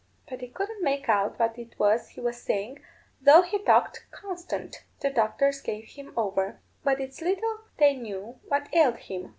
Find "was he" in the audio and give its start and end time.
1.77-2.21